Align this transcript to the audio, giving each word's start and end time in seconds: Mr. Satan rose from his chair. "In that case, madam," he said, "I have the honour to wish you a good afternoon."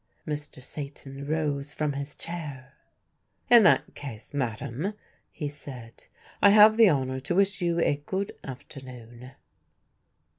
Mr. 0.27 0.63
Satan 0.63 1.27
rose 1.27 1.73
from 1.73 1.93
his 1.93 2.15
chair. 2.15 2.73
"In 3.51 3.61
that 3.65 3.93
case, 3.93 4.33
madam," 4.33 4.95
he 5.31 5.47
said, 5.47 6.05
"I 6.41 6.49
have 6.49 6.75
the 6.75 6.89
honour 6.89 7.19
to 7.19 7.35
wish 7.35 7.61
you 7.61 7.79
a 7.79 7.97
good 8.07 8.31
afternoon." 8.43 9.33